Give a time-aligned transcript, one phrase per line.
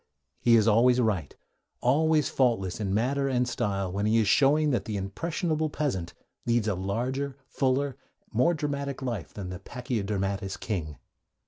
[0.39, 1.35] He is always right,
[1.79, 6.15] always faultless in matter and style, when he is showing that 'the impressionable peasant
[6.47, 7.97] leads a larger, fuller,
[8.33, 10.97] more dramatic life than the pachydermatous king.'